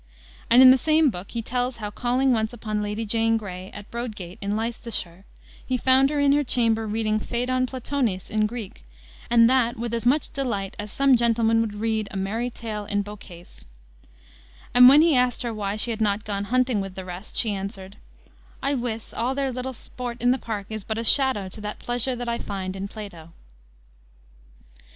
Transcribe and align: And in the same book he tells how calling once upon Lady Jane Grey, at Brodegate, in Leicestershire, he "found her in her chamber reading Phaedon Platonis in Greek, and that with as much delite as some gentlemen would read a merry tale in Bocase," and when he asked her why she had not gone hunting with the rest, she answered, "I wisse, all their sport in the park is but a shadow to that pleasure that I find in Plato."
And 0.49 0.63
in 0.63 0.71
the 0.71 0.79
same 0.79 1.11
book 1.11 1.29
he 1.29 1.43
tells 1.43 1.75
how 1.77 1.91
calling 1.91 2.31
once 2.33 2.53
upon 2.53 2.81
Lady 2.81 3.05
Jane 3.05 3.37
Grey, 3.37 3.69
at 3.69 3.91
Brodegate, 3.91 4.39
in 4.41 4.55
Leicestershire, 4.55 5.25
he 5.63 5.77
"found 5.77 6.09
her 6.09 6.19
in 6.19 6.31
her 6.31 6.43
chamber 6.43 6.87
reading 6.87 7.19
Phaedon 7.19 7.67
Platonis 7.67 8.31
in 8.31 8.47
Greek, 8.47 8.83
and 9.29 9.47
that 9.47 9.77
with 9.77 9.93
as 9.93 10.03
much 10.03 10.33
delite 10.33 10.73
as 10.79 10.91
some 10.91 11.15
gentlemen 11.15 11.61
would 11.61 11.75
read 11.75 12.07
a 12.09 12.17
merry 12.17 12.49
tale 12.49 12.85
in 12.85 13.03
Bocase," 13.03 13.65
and 14.73 14.89
when 14.89 15.03
he 15.03 15.15
asked 15.15 15.43
her 15.43 15.53
why 15.53 15.75
she 15.75 15.91
had 15.91 16.01
not 16.01 16.25
gone 16.25 16.45
hunting 16.45 16.81
with 16.81 16.95
the 16.95 17.05
rest, 17.05 17.35
she 17.37 17.53
answered, 17.53 17.97
"I 18.63 18.73
wisse, 18.73 19.13
all 19.13 19.35
their 19.35 19.53
sport 19.71 20.19
in 20.19 20.31
the 20.31 20.39
park 20.39 20.65
is 20.71 20.83
but 20.83 20.97
a 20.97 21.03
shadow 21.03 21.47
to 21.49 21.61
that 21.61 21.77
pleasure 21.77 22.15
that 22.15 22.27
I 22.27 22.39
find 22.39 22.75
in 22.75 22.87
Plato." 22.87 23.33